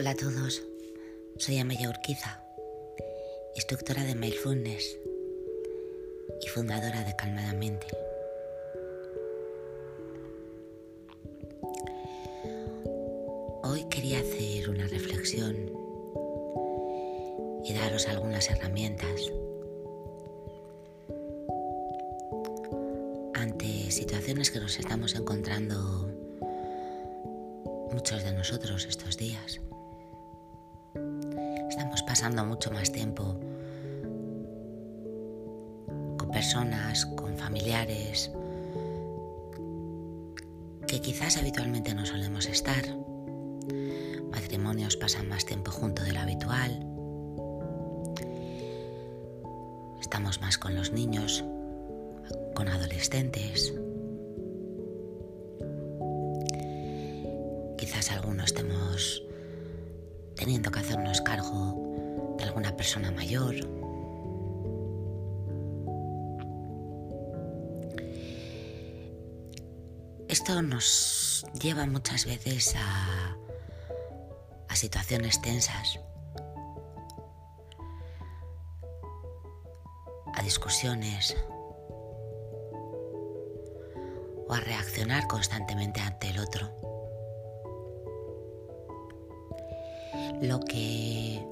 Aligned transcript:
Hola 0.00 0.10
a 0.10 0.14
todos, 0.14 0.62
soy 1.38 1.58
Amaya 1.58 1.88
Urquiza, 1.88 2.40
instructora 3.56 4.04
de 4.04 4.14
Mindfulness 4.14 4.96
y 6.40 6.48
fundadora 6.50 7.02
de 7.02 7.16
Calmadamente. 7.16 7.88
Hoy 13.64 13.88
quería 13.90 14.20
hacer 14.20 14.70
una 14.70 14.86
reflexión 14.86 15.56
y 17.64 17.74
daros 17.74 18.06
algunas 18.06 18.48
herramientas 18.50 19.32
ante 23.34 23.90
situaciones 23.90 24.52
que 24.52 24.60
nos 24.60 24.78
estamos 24.78 25.16
encontrando 25.16 26.08
muchos 27.90 28.22
de 28.22 28.30
nosotros 28.30 28.86
estos 28.86 29.16
días. 29.16 29.60
Pasando 32.08 32.42
mucho 32.42 32.70
más 32.70 32.90
tiempo 32.90 33.38
con 36.16 36.30
personas, 36.32 37.04
con 37.04 37.36
familiares, 37.36 38.32
que 40.86 41.02
quizás 41.02 41.36
habitualmente 41.36 41.94
no 41.94 42.06
solemos 42.06 42.46
estar. 42.46 42.82
Matrimonios 44.30 44.96
pasan 44.96 45.28
más 45.28 45.44
tiempo 45.44 45.70
junto 45.70 46.02
de 46.02 46.12
lo 46.14 46.20
habitual. 46.20 46.82
Estamos 50.00 50.40
más 50.40 50.56
con 50.56 50.74
los 50.74 50.92
niños, 50.92 51.44
con 52.54 52.68
adolescentes. 52.68 53.74
Quizás 57.76 58.10
algunos 58.12 58.46
estemos 58.46 59.27
teniendo 60.38 60.70
que 60.70 60.78
hacernos 60.78 61.20
cargo 61.20 62.36
de 62.38 62.44
alguna 62.44 62.74
persona 62.76 63.10
mayor. 63.10 63.56
Esto 70.28 70.62
nos 70.62 71.44
lleva 71.60 71.86
muchas 71.86 72.24
veces 72.24 72.76
a, 72.76 73.36
a 74.68 74.76
situaciones 74.76 75.42
tensas, 75.42 75.98
a 80.34 80.42
discusiones 80.42 81.36
o 84.46 84.54
a 84.54 84.60
reaccionar 84.60 85.26
constantemente 85.26 86.00
ante 86.00 86.28
el 86.28 86.38
otro. 86.38 86.87
Lo 90.40 90.60
que 90.60 91.44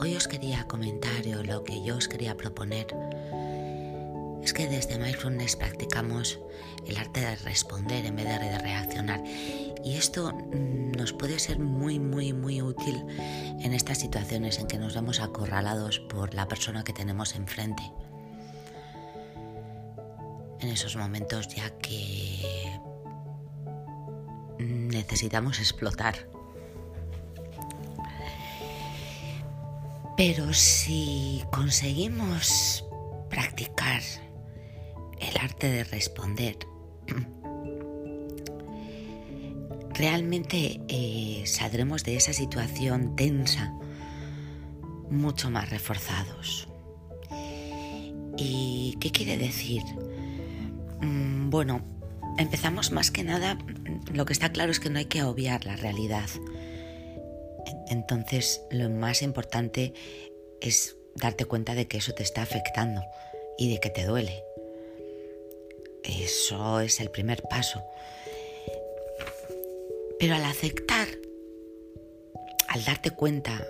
hoy 0.00 0.16
os 0.16 0.26
quería 0.28 0.64
comentar 0.64 1.26
o 1.38 1.42
lo 1.42 1.62
que 1.62 1.82
yo 1.82 1.96
os 1.96 2.08
quería 2.08 2.36
proponer 2.36 2.86
es 4.42 4.52
que 4.52 4.66
desde 4.66 4.98
Mindfulness 4.98 5.56
practicamos 5.56 6.38
el 6.86 6.96
arte 6.96 7.20
de 7.20 7.36
responder 7.36 8.04
en 8.04 8.16
vez 8.16 8.26
de 8.26 8.58
reaccionar. 8.58 9.22
Y 9.84 9.96
esto 9.96 10.32
nos 10.96 11.12
puede 11.12 11.38
ser 11.38 11.58
muy, 11.58 11.98
muy, 11.98 12.32
muy 12.32 12.62
útil 12.62 13.04
en 13.60 13.74
estas 13.74 13.98
situaciones 13.98 14.58
en 14.58 14.66
que 14.66 14.78
nos 14.78 14.94
vemos 14.94 15.20
acorralados 15.20 15.98
por 16.00 16.34
la 16.34 16.48
persona 16.48 16.84
que 16.84 16.92
tenemos 16.92 17.34
enfrente. 17.34 17.82
En 20.60 20.68
esos 20.68 20.96
momentos 20.96 21.48
ya 21.48 21.70
que 21.78 22.40
necesitamos 24.58 25.58
explotar. 25.58 26.33
Pero 30.16 30.52
si 30.52 31.42
conseguimos 31.50 32.84
practicar 33.28 34.00
el 35.18 35.36
arte 35.40 35.68
de 35.68 35.84
responder, 35.84 36.56
realmente 39.94 40.80
eh, 40.88 41.42
saldremos 41.46 42.04
de 42.04 42.16
esa 42.16 42.32
situación 42.32 43.16
tensa 43.16 43.72
mucho 45.10 45.50
más 45.50 45.70
reforzados. 45.70 46.68
¿Y 48.36 48.96
qué 49.00 49.10
quiere 49.10 49.36
decir? 49.36 49.82
Mm, 51.00 51.50
bueno, 51.50 51.82
empezamos 52.38 52.92
más 52.92 53.10
que 53.10 53.24
nada, 53.24 53.58
lo 54.12 54.26
que 54.26 54.32
está 54.32 54.52
claro 54.52 54.70
es 54.70 54.78
que 54.78 54.90
no 54.90 54.98
hay 54.98 55.06
que 55.06 55.24
obviar 55.24 55.64
la 55.66 55.74
realidad. 55.76 56.28
Entonces, 57.88 58.62
lo 58.70 58.88
más 58.90 59.22
importante 59.22 59.92
es 60.60 60.96
darte 61.14 61.44
cuenta 61.44 61.74
de 61.74 61.86
que 61.86 61.98
eso 61.98 62.14
te 62.14 62.22
está 62.22 62.42
afectando 62.42 63.02
y 63.58 63.70
de 63.72 63.80
que 63.80 63.90
te 63.90 64.04
duele. 64.04 64.44
Eso 66.02 66.80
es 66.80 67.00
el 67.00 67.10
primer 67.10 67.42
paso. 67.42 67.82
Pero 70.18 70.34
al 70.34 70.44
aceptar, 70.44 71.08
al 72.68 72.84
darte 72.84 73.10
cuenta, 73.10 73.66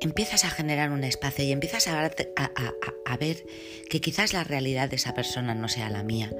empiezas 0.00 0.44
a 0.44 0.50
generar 0.50 0.90
un 0.90 1.04
espacio 1.04 1.44
y 1.44 1.52
empiezas 1.52 1.86
a, 1.88 2.04
a, 2.04 3.16
ver 3.16 3.44
que 3.88 4.00
quizás 4.00 4.32
la 4.32 4.44
realidad 4.44 4.88
de 4.88 4.96
esa 4.96 5.14
persona 5.14 5.54
no 5.54 5.68
sea 5.68 5.90
la 5.90 6.02
mía. 6.02 6.32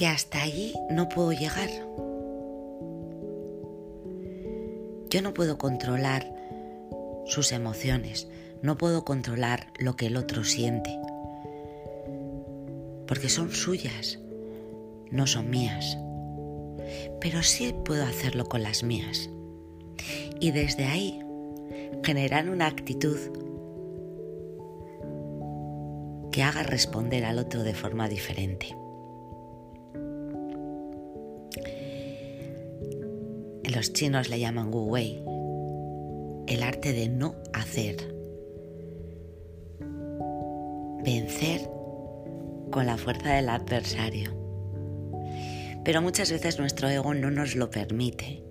Que 0.00 0.06
hasta 0.06 0.40
allí 0.40 0.72
no 0.88 1.10
puedo 1.10 1.30
llegar. 1.30 1.68
Yo 5.10 5.20
no 5.20 5.34
puedo 5.34 5.58
controlar 5.58 6.34
sus 7.26 7.52
emociones, 7.52 8.26
no 8.62 8.78
puedo 8.78 9.04
controlar 9.04 9.66
lo 9.78 9.96
que 9.96 10.06
el 10.06 10.16
otro 10.16 10.42
siente, 10.42 10.98
porque 13.06 13.28
son 13.28 13.50
suyas, 13.50 14.18
no 15.10 15.26
son 15.26 15.50
mías. 15.50 15.98
Pero 17.20 17.42
sí 17.42 17.74
puedo 17.84 18.04
hacerlo 18.04 18.46
con 18.46 18.62
las 18.62 18.82
mías. 18.82 19.28
Y 20.40 20.52
desde 20.52 20.86
ahí 20.86 21.20
generar 22.02 22.48
una 22.48 22.68
actitud 22.68 23.18
que 26.32 26.42
haga 26.42 26.62
responder 26.62 27.26
al 27.26 27.38
otro 27.38 27.62
de 27.64 27.74
forma 27.74 28.08
diferente. 28.08 28.74
Los 33.74 33.92
chinos 33.92 34.28
le 34.28 34.40
llaman 34.40 34.74
Wu 34.74 34.80
Wei, 34.80 35.22
el 36.48 36.62
arte 36.64 36.92
de 36.92 37.08
no 37.08 37.36
hacer. 37.52 37.96
Vencer 41.04 41.70
con 42.72 42.86
la 42.86 42.96
fuerza 42.96 43.34
del 43.34 43.48
adversario. 43.48 44.34
Pero 45.84 46.02
muchas 46.02 46.32
veces 46.32 46.58
nuestro 46.58 46.88
ego 46.88 47.14
no 47.14 47.30
nos 47.30 47.54
lo 47.54 47.70
permite. 47.70 48.42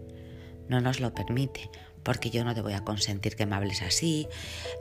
No 0.69 0.79
nos 0.79 1.01
lo 1.01 1.13
permite. 1.13 1.69
Porque 2.01 2.29
yo 2.29 2.45
no 2.45 2.55
te 2.55 2.61
voy 2.61 2.73
a 2.73 2.85
consentir 2.85 3.35
que 3.35 3.45
me 3.45 3.57
hables 3.57 3.81
así. 3.81 4.25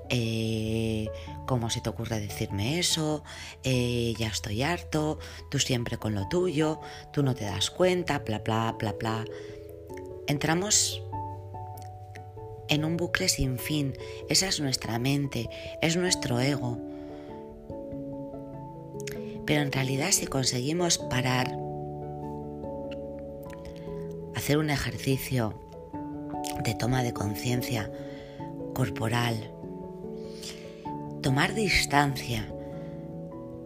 Eh, 0.09 1.09
¿Cómo 1.49 1.69
se 1.69 1.81
te 1.81 1.91
ocurre 1.91 2.21
decirme 2.21 2.79
eso? 2.79 3.25
Eh, 3.65 4.15
ya 4.19 4.29
estoy 4.29 4.63
harto. 4.63 5.19
Tú 5.51 5.59
siempre 5.59 5.99
con 5.99 6.15
lo 6.15 6.29
tuyo. 6.29 6.81
Tú 7.13 7.25
no 7.25 7.35
te 7.35 7.45
das 7.45 7.71
cuenta. 7.71 8.21
Bla, 8.21 8.39
bla, 8.39 8.77
bla, 8.79 8.93
bla 8.93 9.25
entramos 10.29 11.03
en 12.69 12.85
un 12.85 12.97
bucle 12.97 13.29
sin 13.29 13.59
fin. 13.59 13.95
Esa 14.29 14.47
es 14.47 14.61
nuestra 14.61 14.99
mente, 14.99 15.49
es 15.83 15.97
nuestro 15.97 16.39
ego. 16.39 16.79
Pero 19.47 19.63
en 19.63 19.73
realidad 19.73 20.11
si 20.13 20.27
conseguimos 20.27 20.99
parar, 20.99 21.59
hacer 24.37 24.59
un 24.59 24.71
ejercicio 24.71 25.59
de 26.63 26.75
toma 26.75 27.03
de 27.03 27.15
conciencia 27.15 27.91
corporal, 28.75 29.51
tomar 31.23 31.55
distancia 31.55 32.53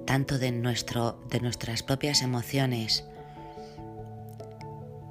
tanto 0.06 0.38
de, 0.38 0.52
nuestro, 0.52 1.18
de 1.28 1.40
nuestras 1.40 1.82
propias 1.82 2.22
emociones 2.22 3.04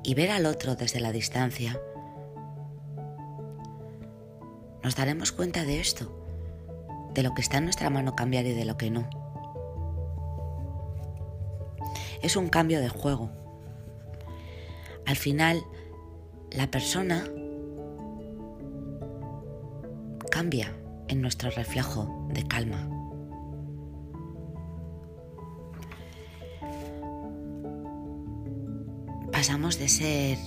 y 0.03 0.13
ver 0.13 0.31
al 0.31 0.45
otro 0.45 0.75
desde 0.75 0.99
la 0.99 1.11
distancia, 1.11 1.79
nos 4.83 4.95
daremos 4.95 5.31
cuenta 5.31 5.63
de 5.63 5.79
esto, 5.79 6.11
de 7.13 7.23
lo 7.23 7.33
que 7.33 7.41
está 7.41 7.57
en 7.57 7.65
nuestra 7.65 7.89
mano 7.89 8.15
cambiar 8.15 8.45
y 8.45 8.53
de 8.53 8.65
lo 8.65 8.77
que 8.77 8.89
no. 8.89 9.09
Es 12.21 12.35
un 12.35 12.49
cambio 12.49 12.79
de 12.81 12.89
juego. 12.89 13.31
Al 15.05 15.15
final, 15.15 15.63
la 16.51 16.69
persona 16.69 17.23
cambia 20.29 20.73
en 21.07 21.21
nuestro 21.21 21.49
reflejo 21.51 22.27
de 22.31 22.47
calma. 22.47 23.00
Pasamos 29.41 29.79
de 29.79 29.89
ser 29.89 30.37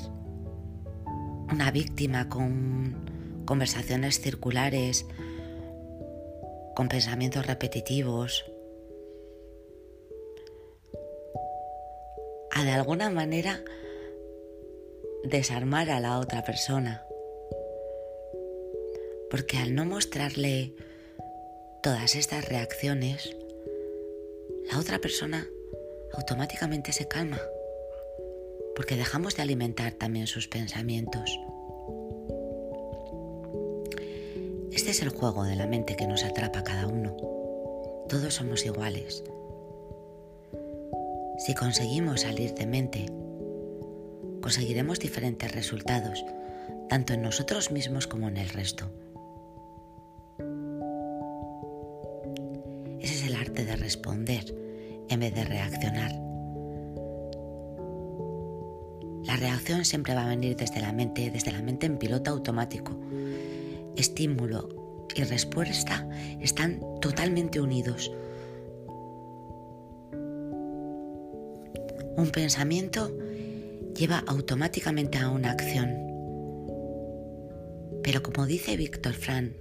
una 1.53 1.73
víctima 1.73 2.29
con 2.29 3.43
conversaciones 3.45 4.21
circulares, 4.21 5.05
con 6.77 6.87
pensamientos 6.87 7.45
repetitivos, 7.45 8.45
a 12.53 12.63
de 12.63 12.71
alguna 12.71 13.11
manera 13.11 13.65
desarmar 15.25 15.91
a 15.91 15.99
la 15.99 16.21
otra 16.21 16.45
persona. 16.45 17.05
Porque 19.29 19.57
al 19.59 19.75
no 19.75 19.87
mostrarle 19.87 20.73
todas 21.83 22.15
estas 22.15 22.49
reacciones, 22.49 23.35
la 24.71 24.79
otra 24.79 25.01
persona 25.01 25.49
automáticamente 26.13 26.93
se 26.93 27.09
calma. 27.09 27.41
Porque 28.77 28.97
dejamos 28.97 29.37
de 29.37 29.43
alimentar 29.43 29.93
también 29.93 30.27
sus 30.27 30.49
pensamientos. 30.49 31.39
Este 34.73 34.91
es 34.91 35.03
el 35.03 35.11
juego 35.11 35.45
de 35.45 35.57
la 35.57 35.67
mente 35.67 35.97
que 35.97 36.07
nos 36.07 36.25
atrapa 36.25 36.65
cada 36.65 36.87
uno. 36.87 37.17
Todos 38.09 38.35
somos 38.35 38.67
iguales. 38.67 39.23
Si 41.39 41.55
conseguimos 41.55 42.23
salir 42.23 42.55
de 42.55 42.67
mente, 42.67 43.07
conseguiremos 44.41 44.99
diferentes 44.99 45.53
resultados, 45.53 46.25
tanto 46.89 47.15
en 47.15 47.23
nosotros 47.23 47.71
mismos 47.71 48.07
como 48.07 48.29
en 48.29 48.37
el 48.37 48.49
resto. 48.49 48.91
Ese 53.01 53.15
es 53.15 53.27
el 53.27 53.37
arte 53.37 53.65
de 53.65 53.77
responder 53.77 54.44
reacción 59.45 59.85
siempre 59.85 60.15
va 60.15 60.25
a 60.25 60.29
venir 60.29 60.57
desde 60.57 60.81
la 60.81 60.91
mente, 60.91 61.31
desde 61.31 61.53
la 61.53 61.61
mente 61.61 61.85
en 61.85 61.99
piloto 61.99 62.31
automático. 62.31 62.97
Estímulo 63.95 65.07
y 65.15 65.23
respuesta 65.23 66.09
están 66.41 66.81
totalmente 67.03 67.61
unidos. 67.61 68.11
Un 72.17 72.31
pensamiento 72.33 73.15
lleva 73.95 74.25
automáticamente 74.27 75.19
a 75.19 75.29
una 75.29 75.51
acción. 75.51 75.91
Pero 78.03 78.23
como 78.23 78.47
dice 78.47 78.79
Víctor 78.79 79.13
Fran, 79.13 79.53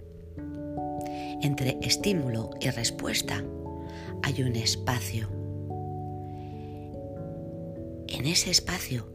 entre 1.41 1.77
estímulo 1.81 2.51
y 2.61 2.69
respuesta 2.69 3.43
hay 4.21 4.43
un 4.43 4.55
espacio. 4.55 5.29
En 8.07 8.25
ese 8.27 8.49
espacio 8.49 9.12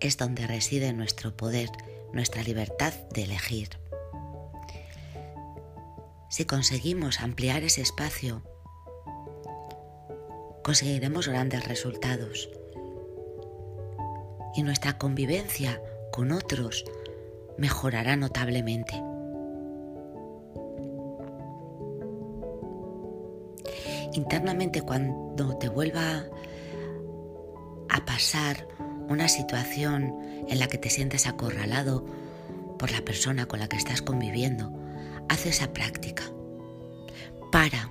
es 0.00 0.16
donde 0.16 0.46
reside 0.46 0.92
nuestro 0.92 1.36
poder, 1.36 1.70
nuestra 2.12 2.42
libertad 2.42 2.92
de 3.12 3.24
elegir. 3.24 3.68
Si 6.28 6.44
conseguimos 6.44 7.20
ampliar 7.20 7.62
ese 7.64 7.82
espacio, 7.82 8.42
conseguiremos 10.62 11.28
grandes 11.28 11.66
resultados. 11.66 12.48
Y 14.54 14.62
nuestra 14.62 14.98
convivencia 14.98 15.80
con 16.12 16.32
otros 16.32 16.84
mejorará 17.58 18.16
notablemente. 18.16 18.94
Internamente 24.12 24.82
cuando 24.82 25.56
te 25.58 25.68
vuelva 25.68 26.24
a 27.88 28.04
pasar 28.04 28.66
una 29.10 29.26
situación 29.26 30.14
en 30.48 30.60
la 30.60 30.68
que 30.68 30.78
te 30.78 30.88
sientes 30.88 31.26
acorralado 31.26 32.06
por 32.78 32.92
la 32.92 33.02
persona 33.02 33.46
con 33.46 33.58
la 33.58 33.68
que 33.68 33.76
estás 33.76 34.02
conviviendo, 34.02 34.72
haz 35.28 35.46
esa 35.46 35.72
práctica. 35.72 36.22
Para. 37.50 37.90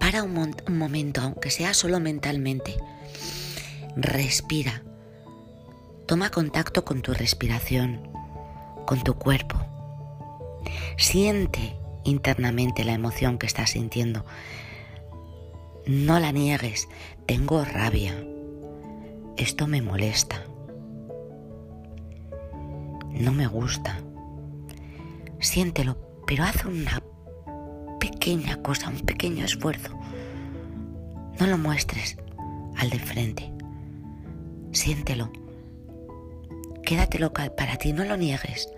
Para 0.00 0.22
un, 0.22 0.56
un 0.66 0.78
momento, 0.78 1.20
aunque 1.20 1.50
sea 1.50 1.74
solo 1.74 2.00
mentalmente. 2.00 2.76
Respira. 3.96 4.82
Toma 6.06 6.30
contacto 6.30 6.86
con 6.86 7.02
tu 7.02 7.12
respiración, 7.12 8.00
con 8.86 9.04
tu 9.04 9.14
cuerpo. 9.14 9.60
Siente 10.96 11.76
internamente 12.04 12.82
la 12.84 12.94
emoción 12.94 13.38
que 13.38 13.46
estás 13.46 13.70
sintiendo. 13.70 14.24
No 15.86 16.20
la 16.20 16.30
niegues. 16.30 16.88
Tengo 17.26 17.64
rabia. 17.64 18.14
Esto 19.36 19.66
me 19.66 19.82
molesta. 19.82 20.44
No 23.10 23.32
me 23.32 23.46
gusta. 23.46 23.98
Siéntelo, 25.40 25.96
pero 26.26 26.44
haz 26.44 26.64
una 26.64 27.02
pequeña 27.98 28.62
cosa, 28.62 28.90
un 28.90 29.00
pequeño 29.00 29.44
esfuerzo. 29.44 29.98
No 31.40 31.46
lo 31.46 31.58
muestres 31.58 32.16
al 32.76 32.90
de 32.90 32.98
frente. 33.00 33.52
Siéntelo. 34.70 35.32
Quédatelo 36.84 37.32
para 37.32 37.76
ti, 37.76 37.92
no 37.92 38.04
lo 38.04 38.16
niegues, 38.16 38.68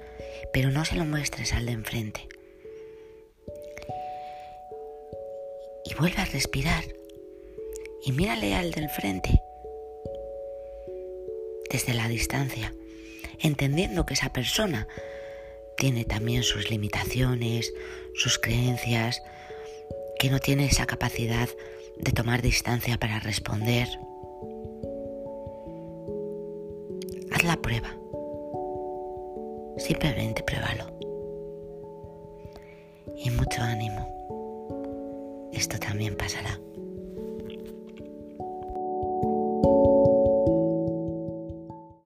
pero 0.52 0.70
no 0.70 0.84
se 0.84 0.96
lo 0.96 1.04
muestres 1.04 1.52
al 1.52 1.66
de 1.66 1.72
enfrente. 1.72 2.28
Y 5.84 5.94
vuelve 5.94 6.20
a 6.22 6.24
respirar 6.24 6.84
y 8.04 8.12
mírale 8.12 8.54
al 8.54 8.70
del 8.70 8.88
frente 8.88 9.40
desde 11.70 11.94
la 11.94 12.08
distancia, 12.08 12.72
entendiendo 13.40 14.06
que 14.06 14.14
esa 14.14 14.32
persona 14.32 14.86
tiene 15.76 16.04
también 16.04 16.42
sus 16.42 16.70
limitaciones, 16.70 17.72
sus 18.14 18.38
creencias, 18.38 19.22
que 20.18 20.30
no 20.30 20.38
tiene 20.38 20.66
esa 20.66 20.86
capacidad 20.86 21.48
de 21.96 22.12
tomar 22.12 22.42
distancia 22.42 22.98
para 22.98 23.18
responder. 23.20 23.88
Haz 27.32 27.42
la 27.42 27.56
prueba. 27.60 27.96
Simplemente 29.78 30.42
pruébalo. 30.44 30.96
Y 33.16 33.30
mucho 33.30 33.62
ánimo 33.62 34.23
esto 35.64 35.78
también 35.78 36.14
pasará. 36.14 36.60